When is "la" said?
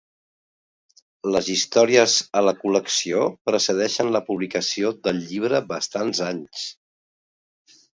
2.47-2.55, 4.19-4.25